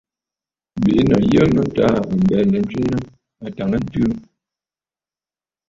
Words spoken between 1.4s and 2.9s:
mə taa aɨ lɛ ntswe